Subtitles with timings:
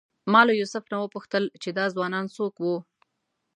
[0.31, 2.75] ما له یوسف نه وپوښتل چې دا ځوانان څوک وو.